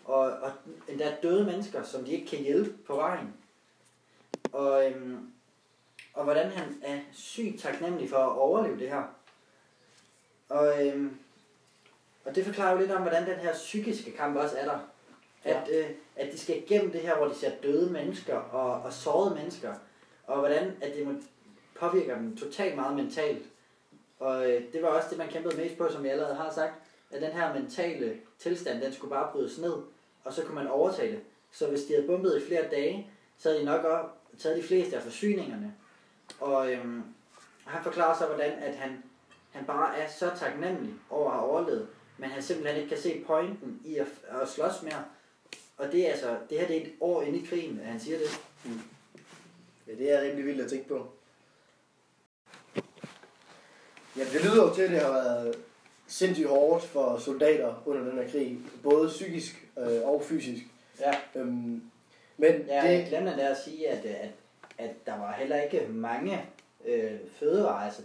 og, 0.06 0.20
og 0.20 0.52
endda 0.88 1.16
døde 1.24 1.46
mennesker, 1.46 1.84
som 1.84 2.04
de 2.04 2.12
ikke 2.12 2.28
kan 2.28 2.40
hjælpe 2.40 2.78
på 2.88 2.96
vejen. 2.96 3.34
Og, 4.56 4.92
øhm, 4.92 5.18
og 6.14 6.24
hvordan 6.24 6.50
han 6.50 6.82
er 6.82 7.00
sygt 7.14 7.60
taknemmelig 7.60 8.10
for 8.10 8.18
at 8.18 8.38
overleve 8.38 8.80
det 8.80 8.90
her. 8.90 9.04
Og, 10.50 10.88
øhm, 10.88 11.18
og 12.26 12.36
det 12.36 12.46
forklarer 12.46 12.72
jo 12.72 12.78
lidt 12.80 12.92
om, 12.92 13.02
hvordan 13.02 13.28
den 13.28 13.40
her 13.40 13.54
psykiske 13.54 14.12
kamp 14.12 14.38
også 14.38 14.58
er 14.58 14.66
der. 14.66 14.80
At, 15.44 15.70
øh, 15.74 15.90
at 16.16 16.32
de 16.32 16.38
skal 16.38 16.58
igennem 16.58 16.92
det 16.92 17.02
her, 17.02 17.18
hvor 17.18 17.28
de 17.28 17.36
ser 17.36 17.52
døde 17.64 17.92
mennesker 17.92 18.36
og, 18.36 18.82
og 18.82 18.94
sårede 18.94 19.36
mennesker. 19.36 19.74
Og 20.28 20.40
hvordan 20.40 20.78
at 20.82 20.96
det 20.96 21.08
må 21.08 21.14
påvirker 21.80 22.16
dem 22.16 22.38
totalt 22.38 22.76
meget 22.76 22.96
mentalt. 22.96 23.46
Og 24.20 24.52
øh, 24.52 24.64
det 24.74 24.82
var 24.82 24.88
også 24.88 25.10
det, 25.10 25.18
man 25.18 25.30
kæmpede 25.30 25.58
mest 25.58 25.78
på, 25.78 25.90
som 25.92 26.06
jeg 26.06 26.12
allerede 26.12 26.36
har 26.36 26.52
sagt. 26.54 26.74
At 27.12 27.22
den 27.22 27.32
her 27.32 27.54
mentale 27.54 28.18
tilstand, 28.40 28.82
den 28.82 28.94
skulle 28.94 29.12
bare 29.12 29.32
brydes 29.32 29.60
ned. 29.60 29.76
Og 30.24 30.34
så 30.34 30.44
kunne 30.44 30.56
man 30.56 30.68
overtage 30.68 31.12
det. 31.12 31.22
Så 31.52 31.68
hvis 31.68 31.84
de 31.84 31.94
havde 31.94 32.08
bumpet 32.08 32.42
i 32.42 32.48
flere 32.48 32.68
dage, 32.72 33.12
så 33.38 33.50
havde 33.50 33.62
de 33.62 33.66
nok 33.66 33.84
også 33.84 34.06
taget 34.40 34.58
de 34.58 34.68
fleste 34.68 34.96
af 34.96 35.04
forsyningerne. 35.04 35.74
Og 36.40 36.72
øhm, 36.74 37.04
han 37.66 37.84
forklarer 37.84 38.18
så, 38.18 38.26
hvordan 38.26 38.52
at 38.52 38.76
han, 38.76 39.04
han 39.52 39.66
bare 39.66 39.98
er 39.98 40.10
så 40.10 40.32
taknemmelig 40.40 40.94
over 41.10 41.32
at 41.32 41.38
have 41.38 41.50
overlevet, 41.52 41.88
men 42.18 42.30
han 42.30 42.44
simpelthen 42.44 42.78
ikke 42.78 42.90
kan 42.90 43.02
se 43.02 43.24
pointen 43.28 43.82
i 43.86 43.96
at, 43.96 44.08
at 44.42 44.50
slås 44.50 44.82
mere. 44.84 45.06
Og 45.78 45.92
det 45.92 46.08
er 46.08 46.12
altså, 46.12 46.38
det 46.50 46.60
her 46.60 46.68
det 46.68 46.78
er 46.78 46.82
et 46.82 46.94
år 47.02 47.22
inde 47.22 47.40
i 47.40 47.46
krigen, 47.46 47.80
at 47.80 47.86
han 47.86 48.00
siger 48.00 48.18
det. 48.18 48.42
Ja, 49.88 49.92
det 49.92 50.12
er 50.12 50.22
rimelig 50.22 50.46
vildt 50.46 50.62
at 50.62 50.70
tænke 50.70 50.88
på. 50.88 51.08
Ja, 54.18 54.24
det 54.34 54.44
lyder 54.44 54.68
jo 54.68 54.74
til, 54.74 54.82
at 54.82 54.90
det 54.90 55.00
har 55.00 55.12
været 55.12 55.56
sindssygt 56.08 56.50
hårdt 56.50 56.84
for 56.84 57.18
soldater 57.18 57.84
under 57.86 58.04
den 58.04 58.18
her 58.18 58.32
krig. 58.32 58.60
Både 58.84 59.08
psykisk 59.08 59.68
øh, 59.78 60.08
og 60.08 60.24
fysisk. 60.24 60.64
Ja. 61.00 61.14
Øhm, 61.36 61.82
men 62.38 62.52
Ja, 62.68 62.82
det, 62.82 62.94
jeg 62.94 63.06
glemte 63.10 63.38
der 63.38 63.50
at 63.50 63.58
sige, 63.58 63.90
at, 63.90 64.06
øh, 64.06 64.12
at, 64.22 64.30
at 64.78 64.92
der 65.06 65.20
var 65.20 65.32
heller 65.32 65.62
ikke 65.62 65.88
mange 65.90 66.46
øh, 66.86 67.12
fødevarer, 67.40 67.86
altså, 67.86 68.02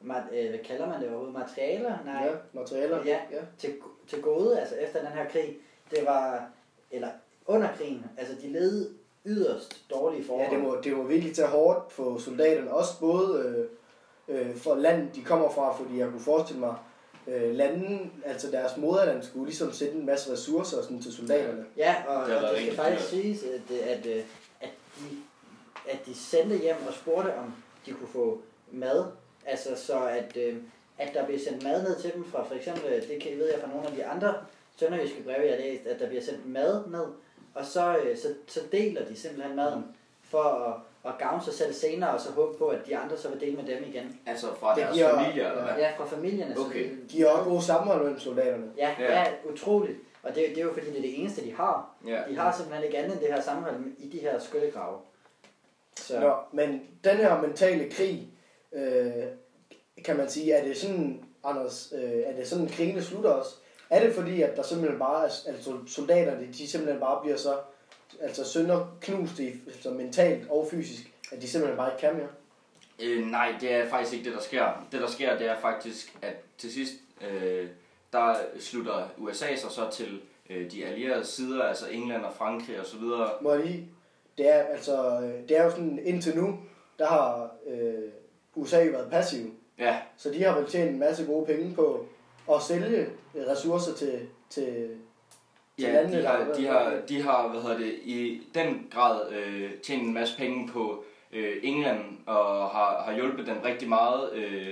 mat, 0.00 0.22
øh, 0.32 0.48
hvad 0.48 0.58
kalder 0.58 0.88
man 0.88 1.00
det 1.00 1.08
overhovedet, 1.08 1.38
materialer? 1.38 1.98
Nej, 2.04 2.24
ja, 2.24 2.32
materialer. 2.52 3.04
Ja. 3.04 3.18
ja. 3.30 3.40
til, 3.58 3.74
til 4.08 4.22
gode, 4.22 4.60
altså 4.60 4.74
efter 4.76 4.98
den 4.98 5.08
her 5.08 5.28
krig, 5.28 5.56
det 5.90 6.06
var, 6.06 6.50
eller 6.90 7.08
under 7.46 7.68
krigen, 7.76 8.04
altså 8.16 8.34
de 8.42 8.48
led 8.48 8.90
yderst 9.26 9.84
dårlige 9.90 10.24
forhold. 10.24 10.48
Ja, 10.48 10.56
det 10.56 10.64
må, 10.64 10.76
det 10.84 10.96
må 10.96 11.02
virkelig 11.02 11.34
tage 11.34 11.48
hårdt 11.48 11.88
på 11.88 12.18
soldaterne. 12.18 12.72
Også 12.72 13.00
både 13.00 13.68
øh, 14.28 14.48
øh, 14.48 14.56
for 14.56 14.74
landet, 14.74 15.14
de 15.14 15.22
kommer 15.22 15.50
fra, 15.50 15.76
fordi 15.76 15.98
jeg 15.98 16.08
kunne 16.08 16.20
forestille 16.20 16.60
mig, 16.60 16.74
øh, 17.26 17.54
landen, 17.54 18.12
altså 18.24 18.50
deres 18.50 18.76
moderland, 18.76 19.22
skulle 19.22 19.46
ligesom 19.46 19.72
sætte 19.72 19.94
en 19.94 20.06
masse 20.06 20.32
ressourcer 20.32 20.82
sådan, 20.82 21.02
til 21.02 21.12
soldaterne. 21.12 21.64
Ja, 21.76 21.94
og, 22.08 22.28
Det 22.28 22.36
og 22.36 22.42
det 22.54 22.62
skal 22.62 22.76
faktisk 22.76 23.12
dyrt. 23.12 23.22
siges, 23.22 23.42
at, 23.42 23.76
at, 23.76 24.06
at, 24.06 24.24
at, 24.60 24.70
de, 24.98 25.16
at 25.90 26.06
de 26.06 26.14
sendte 26.14 26.58
hjem 26.58 26.76
og 26.88 26.94
spurgte, 26.94 27.34
om 27.34 27.54
de 27.86 27.92
kunne 27.92 28.08
få 28.08 28.40
mad. 28.72 29.04
Altså 29.46 29.76
så, 29.76 30.06
at, 30.06 30.36
øh, 30.36 30.56
at 30.98 31.14
der 31.14 31.24
bliver 31.24 31.40
sendt 31.40 31.62
mad 31.64 31.82
ned 31.82 32.00
til 32.00 32.12
dem 32.14 32.24
fra 32.24 32.44
for 32.44 32.54
eksempel, 32.54 33.08
det 33.08 33.22
kan, 33.22 33.38
ved 33.38 33.50
jeg 33.50 33.60
fra 33.60 33.68
nogle 33.68 33.86
af 33.88 33.94
de 33.94 34.06
andre 34.06 34.34
sønderjyske 34.76 35.22
breve, 35.22 35.42
jeg 35.46 35.50
har 35.56 35.62
læst, 35.62 35.86
at 35.86 36.00
der 36.00 36.08
bliver 36.08 36.22
sendt 36.22 36.46
mad 36.46 36.86
ned, 36.86 37.06
og 37.54 37.66
så, 37.66 37.96
øh, 37.96 38.18
så, 38.18 38.34
så 38.46 38.60
deler 38.72 39.04
de 39.04 39.16
simpelthen 39.16 39.56
maden 39.56 39.84
for 40.22 40.42
at, 40.42 40.74
at 41.04 41.12
gavne 41.18 41.42
sig 41.44 41.54
selv 41.54 41.72
senere, 41.72 42.10
og 42.10 42.20
så 42.20 42.30
håbe 42.30 42.58
på, 42.58 42.68
at 42.68 42.78
de 42.86 42.96
andre 42.96 43.16
så 43.18 43.28
vil 43.28 43.40
dele 43.40 43.56
med 43.56 43.64
dem 43.64 43.84
igen. 43.86 44.20
Altså 44.26 44.46
fra 44.60 44.74
Det 44.74 44.82
deres 44.82 44.96
giver- 44.96 45.14
familier, 45.22 45.50
eller 45.50 45.64
hvad? 45.64 45.74
Ja, 45.82 45.90
fra 45.96 46.04
familierne. 46.06 46.56
Okay. 46.66 46.90
Så, 46.90 46.96
De 47.12 47.20
har 47.20 47.28
også 47.28 47.44
gode 47.50 47.62
sammenhold 47.62 48.02
mellem 48.02 48.20
soldaterne. 48.20 48.66
ja, 48.76 48.94
Ja. 48.98 49.12
ja, 49.20 49.26
utroligt. 49.52 49.98
Og 50.22 50.34
det, 50.34 50.44
det 50.48 50.58
er 50.58 50.62
jo 50.62 50.72
fordi, 50.72 50.86
det 50.86 50.96
er 50.96 51.02
det 51.02 51.20
eneste, 51.20 51.44
de 51.44 51.52
har. 51.54 51.90
Ja. 52.06 52.20
De 52.28 52.36
har 52.36 52.52
simpelthen 52.56 52.84
ikke 52.84 52.98
andet 52.98 53.12
end 53.12 53.20
det 53.20 53.34
her 53.34 53.40
sammenhold 53.42 53.76
i 53.98 54.08
de 54.08 54.18
her 54.18 54.38
skyttegrave. 54.38 54.98
Så 55.96 56.20
Nå, 56.20 56.34
men 56.52 56.82
den 57.04 57.16
her 57.16 57.40
mentale 57.40 57.90
krig, 57.90 58.28
øh, 58.72 59.12
kan 60.04 60.16
man 60.16 60.28
sige, 60.28 60.52
er 60.52 60.64
det 60.64 60.76
sådan, 60.76 61.24
Anders, 61.44 61.92
øh, 61.96 62.20
er 62.26 62.32
det 62.36 62.48
sådan, 62.48 62.68
krigene 62.68 63.02
slutter 63.02 63.30
også? 63.30 63.50
Er 63.90 64.00
det 64.06 64.14
fordi, 64.14 64.42
at 64.42 64.56
der 64.56 64.62
simpelthen 64.62 64.98
bare, 64.98 65.24
er- 65.24 65.48
altså 65.48 65.72
soldaterne, 65.86 66.46
de 66.52 66.68
simpelthen 66.68 67.00
bare 67.00 67.20
bliver 67.22 67.36
så, 67.36 67.54
altså 68.20 68.44
sønder 68.44 68.96
knust 69.00 69.38
i, 69.38 69.52
altså 69.66 69.90
mentalt 69.90 70.50
og 70.50 70.68
fysisk, 70.70 71.12
at 71.32 71.42
de 71.42 71.48
simpelthen 71.48 71.76
bare 71.76 71.92
ikke 71.92 72.00
kan 72.00 72.16
mere? 72.16 72.28
Øh, 73.02 73.26
nej, 73.26 73.54
det 73.60 73.72
er 73.72 73.88
faktisk 73.88 74.12
ikke 74.12 74.24
det, 74.24 74.34
der 74.34 74.42
sker. 74.42 74.86
Det, 74.92 75.00
der 75.00 75.06
sker, 75.06 75.38
det 75.38 75.46
er 75.46 75.60
faktisk, 75.60 76.16
at 76.22 76.34
til 76.58 76.72
sidst, 76.72 76.92
øh, 77.30 77.68
der 78.12 78.34
slutter 78.60 79.08
USA 79.18 79.56
sig 79.56 79.70
så 79.70 79.90
til 79.92 80.20
øh, 80.50 80.70
de 80.70 80.86
allierede 80.86 81.24
sider, 81.24 81.62
altså 81.62 81.88
England 81.88 82.24
og 82.24 82.34
Frankrig 82.34 82.80
og 82.80 82.86
så 82.86 82.96
videre. 82.98 83.30
Må 83.40 83.52
jeg 83.52 83.64
lige, 83.64 83.88
det 84.38 84.48
er, 84.48 84.62
altså, 84.62 85.20
øh, 85.20 85.48
det 85.48 85.58
er 85.58 85.64
jo 85.64 85.70
sådan, 85.70 86.00
indtil 86.04 86.36
nu, 86.36 86.58
der 86.98 87.06
har 87.06 87.50
øh, 87.66 88.10
USA 88.54 88.84
været 88.84 89.10
passiv. 89.10 89.54
Ja, 89.78 90.00
Så 90.16 90.30
de 90.30 90.42
har 90.42 90.58
vel 90.58 90.70
tjent 90.70 90.90
en 90.90 90.98
masse 90.98 91.24
gode 91.26 91.46
penge 91.46 91.74
på 91.74 92.06
at 92.54 92.62
sælge 92.62 93.08
ressourcer 93.36 93.94
til, 93.94 94.28
til 94.50 94.96
ja 95.78 95.92
landene, 95.92 96.16
de, 96.18 96.22
der 96.22 96.28
har, 96.28 96.38
været- 96.38 96.56
de, 96.58 96.66
har, 96.66 96.94
de 97.08 97.22
har, 97.22 97.48
hvad 97.48 97.60
hedder 97.62 97.78
det, 97.78 97.98
i 98.04 98.42
den 98.54 98.86
grad 98.90 99.32
øh, 99.32 99.70
tjent 99.82 100.02
en 100.02 100.14
masse 100.14 100.36
penge 100.38 100.68
på 100.68 101.04
øh, 101.32 101.56
England 101.62 102.04
og 102.26 102.70
har, 102.70 103.02
har 103.06 103.14
hjulpet 103.14 103.46
dem 103.46 103.56
rigtig 103.64 103.88
meget. 103.88 104.32
Øh, 104.34 104.68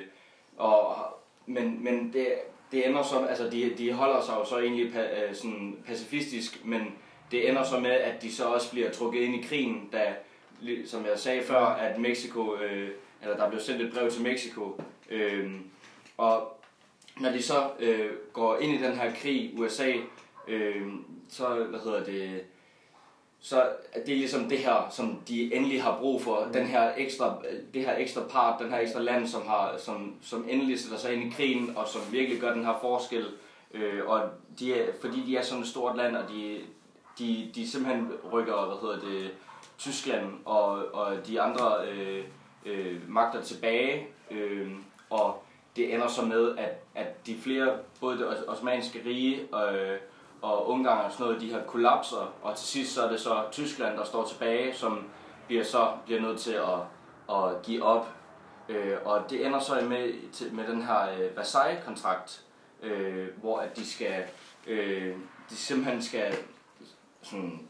og, 0.57 0.95
men 1.47 1.85
men 1.85 2.12
det, 2.12 2.26
det 2.73 2.88
ender 2.88 3.02
så, 3.02 3.19
altså 3.28 3.50
de, 3.50 3.73
de 3.78 3.92
holder 3.92 4.21
sig 4.21 4.33
jo 4.40 4.45
så 4.45 4.59
egentlig 4.59 4.92
pa, 4.92 5.00
øh, 5.02 5.35
sådan 5.35 5.76
pacifistisk, 5.87 6.64
men 6.64 6.83
det 7.30 7.49
ender 7.50 7.62
så 7.62 7.80
med, 7.80 7.90
at 7.90 8.23
de 8.23 8.33
så 8.35 8.45
også 8.45 8.71
bliver 8.71 8.90
trukket 8.90 9.21
ind 9.21 9.35
i 9.35 9.47
krigen, 9.49 9.88
da, 9.92 10.14
som 10.87 11.07
jeg 11.07 11.19
sagde 11.19 11.42
før, 11.42 11.64
at 11.66 11.99
Mexico, 11.99 12.54
øh, 12.57 12.88
eller 13.23 13.37
der 13.37 13.49
blev 13.49 13.61
sendt 13.61 13.83
et 13.83 13.92
brev 13.92 14.11
til 14.11 14.23
Mexico, 14.23 14.80
øh, 15.11 15.50
og 16.16 16.57
når 17.21 17.30
de 17.30 17.42
så 17.42 17.71
øh, 17.80 18.11
går 18.33 18.57
ind 18.59 18.73
i 18.80 18.85
den 18.85 18.92
her 18.92 19.14
krig, 19.14 19.52
USA, 19.59 19.92
øh, 20.50 20.87
så, 21.28 21.64
hvad 21.69 21.80
hedder 21.80 22.04
det, 22.04 22.40
så 23.40 23.62
er 23.92 24.00
det 24.07 24.16
ligesom 24.16 24.49
det 24.49 24.59
her, 24.59 24.88
som 24.90 25.21
de 25.28 25.54
endelig 25.54 25.83
har 25.83 25.99
brug 25.99 26.23
for, 26.23 26.49
den 26.52 26.66
her 26.66 26.92
ekstra, 26.97 27.42
det 27.75 27.85
her 27.85 27.97
ekstra 27.97 28.21
part, 28.30 28.61
den 28.62 28.71
her 28.71 28.78
ekstra 28.78 29.00
land, 29.00 29.26
som, 29.26 29.47
har, 29.47 29.75
som, 29.78 30.14
som 30.23 30.47
endelig 30.49 30.80
sætter 30.80 30.99
sig 30.99 31.14
ind 31.14 31.33
i 31.33 31.35
krigen, 31.37 31.76
og 31.76 31.88
som 31.88 32.02
virkelig 32.12 32.40
gør 32.40 32.54
den 32.54 32.64
her 32.64 32.78
forskel. 32.80 33.26
Øh, 33.75 34.07
og 34.07 34.23
de 34.59 34.75
er, 34.75 34.87
fordi 35.00 35.23
de 35.26 35.37
er 35.37 35.42
sådan 35.42 35.62
et 35.62 35.69
stort 35.69 35.97
land, 35.97 36.16
og 36.16 36.28
de, 36.28 36.61
de, 37.19 37.50
de 37.54 37.71
simpelthen 37.71 38.12
rykker, 38.33 38.66
hvad 38.66 38.76
hedder 38.80 39.09
det, 39.09 39.30
Tyskland 39.78 40.26
og, 40.45 40.95
og 40.95 41.26
de 41.26 41.40
andre 41.40 41.88
øh, 41.88 42.25
øh, 42.66 42.97
magter 43.09 43.42
tilbage, 43.42 44.07
øh, 44.30 44.71
og 45.11 45.42
det 45.76 45.95
ender 45.95 46.09
så 46.09 46.25
med, 46.25 46.59
at, 46.59 46.83
at 46.95 47.26
de 47.26 47.37
flere, 47.42 47.78
både 48.00 48.19
det 48.19 48.28
os- 48.28 48.45
osmanniske 48.49 49.02
rige 49.07 49.40
øh, 49.40 49.99
og 50.42 50.68
Ungarn 50.68 51.04
og 51.04 51.12
sådan 51.12 51.26
noget, 51.26 51.40
de 51.40 51.50
her 51.50 51.64
kollapser, 51.64 52.35
og 52.42 52.56
til 52.56 52.66
sidst 52.66 52.94
så 52.94 53.04
er 53.04 53.11
det 53.11 53.20
så 53.20 53.44
Tyskland, 53.52 53.97
der 53.97 54.04
står 54.04 54.25
tilbage, 54.25 54.75
som 54.75 55.04
bliver 55.47 55.64
så 55.64 55.92
bliver 56.04 56.20
nødt 56.20 56.40
til 56.40 56.52
at, 56.52 56.80
at 57.37 57.62
give 57.62 57.82
op. 57.82 58.09
Øh, 58.68 58.97
og 59.04 59.30
det 59.30 59.47
ender 59.47 59.59
så 59.59 59.80
med, 59.88 60.30
til, 60.32 60.54
med 60.54 60.66
den 60.66 60.82
her 60.82 61.12
øh, 61.12 61.37
Versailles-kontrakt, 61.37 62.44
øh, 62.82 63.28
hvor 63.40 63.59
at 63.59 63.76
de 63.76 63.87
skal, 63.90 64.25
øh, 64.66 65.14
de 65.50 65.56
simpelthen 65.56 66.02
skal 66.02 66.35
sådan, 67.23 67.68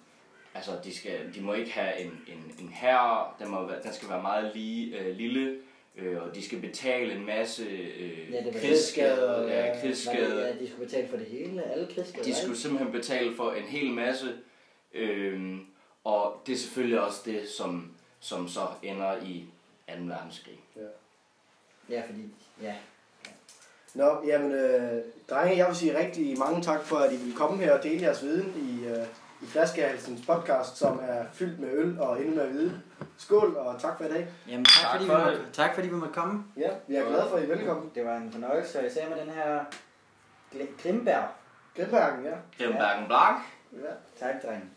altså 0.55 0.71
de, 0.85 0.97
skal, 0.97 1.35
de 1.35 1.41
må 1.41 1.53
ikke 1.53 1.73
have 1.73 2.01
en, 2.01 2.11
en, 2.27 2.55
en 2.59 2.69
herre, 2.69 3.27
den, 3.39 3.51
må, 3.51 3.71
den 3.85 3.93
skal 3.93 4.09
være 4.09 4.23
meget 4.23 4.51
lige, 4.55 4.99
øh, 4.99 5.17
lille, 5.17 5.59
øh, 5.97 6.23
og 6.23 6.35
de 6.35 6.45
skal 6.45 6.61
betale 6.61 7.13
en 7.15 7.27
masse 7.27 7.63
øh, 7.65 8.33
Ja, 8.33 8.43
krigsskader, 8.61 9.49
ja, 9.49 9.67
ja. 9.67 9.81
Krigsskader. 9.81 10.47
ja, 10.47 10.53
de 10.53 10.69
skulle 10.71 10.87
betale 10.87 11.09
for 11.09 11.17
det 11.17 11.27
hele, 11.27 11.63
alle 11.73 11.89
krigsskader. 11.95 12.25
De 12.25 12.35
skulle 12.35 12.57
simpelthen 12.59 12.93
betale 12.93 13.37
for 13.37 13.53
en 13.53 13.63
hel 13.65 13.91
masse, 13.91 14.27
øhm, 14.95 15.67
og 16.05 16.43
det 16.47 16.53
er 16.53 16.57
selvfølgelig 16.57 17.01
også 17.01 17.21
det, 17.25 17.49
som, 17.49 17.93
som 18.21 18.49
så 18.49 18.67
ender 18.83 19.17
i 19.23 19.45
2. 19.89 19.95
verdenskrig. 20.05 20.61
Ja, 21.91 22.03
fordi, 22.07 22.23
ja. 22.63 22.75
Nå, 23.95 24.23
jamen, 24.27 24.53
øh, 24.53 25.03
drenge, 25.31 25.57
jeg 25.57 25.67
vil 25.67 25.77
sige 25.77 25.99
rigtig 25.99 26.39
mange 26.39 26.63
tak 26.63 26.85
for, 26.85 26.97
at 26.97 27.13
I 27.13 27.17
vil 27.17 27.35
komme 27.35 27.65
her 27.65 27.73
og 27.79 27.83
dele 27.83 28.03
jeres 28.03 28.23
viden 28.23 28.55
i, 28.57 28.87
øh, 28.87 29.07
i 29.43 29.47
Flaskehalsens 29.47 30.27
podcast, 30.27 30.77
som 30.77 31.01
er 31.03 31.25
fyldt 31.33 31.61
med 31.61 31.69
øl 31.73 32.01
og 32.01 32.21
endnu 32.21 32.35
mere 32.37 32.49
viden. 32.49 32.83
Skål, 33.17 33.57
og 33.57 33.81
tak 33.81 33.97
for 33.99 34.05
i 34.05 34.09
dag. 34.09 34.29
Jamen, 34.49 34.65
tak, 34.65 34.83
Tak 34.83 34.93
fordi, 34.93 35.07
for 35.07 35.17
vi 35.17 35.25
måtte, 35.25 35.53
tak 35.53 35.75
fordi 35.75 35.89
vi 35.89 35.95
måtte 35.95 36.15
komme. 36.15 36.45
Ja, 36.57 36.71
vi 36.87 36.97
er 36.97 37.09
glade 37.09 37.27
for, 37.31 37.37
at 37.37 37.43
I 37.43 37.51
er 37.51 37.57
velkommen. 37.57 37.91
Det 37.95 38.05
var 38.05 38.17
en 38.17 38.33
fornøjelse, 38.33 38.79
og 38.79 38.87
især 38.87 39.09
med 39.09 39.17
den 39.21 39.31
her 39.31 39.65
Glimberg. 40.83 41.25
Grindbergen, 41.77 42.25
ja. 42.25 42.35
Grimbergen 42.59 43.07
Blanc. 43.07 43.39
ja. 43.73 43.93
Tak, 44.27 44.43
dreng. 44.43 44.71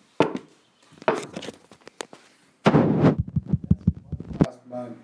Man. 4.65 4.95